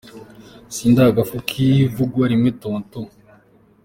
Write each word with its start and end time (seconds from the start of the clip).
Si 0.73 0.85
ndi 0.91 1.01
agafu 1.09 1.35
k’ 1.47 1.49
ivugwa 1.69 2.23
rimwe 2.31 2.49
tonton. 2.61 3.05